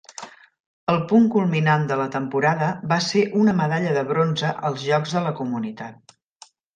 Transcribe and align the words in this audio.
El 0.91 0.95
punt 1.11 1.27
culminant 1.35 1.83
de 1.91 1.97
la 1.99 2.07
temporada 2.15 2.69
va 2.93 2.97
ser 3.11 3.25
una 3.43 3.53
medalla 3.61 3.93
de 4.01 4.05
bronze 4.13 4.49
als 4.71 4.87
Jocs 4.89 5.15
de 5.19 5.23
la 5.27 5.35
Comunitat. 5.41 6.17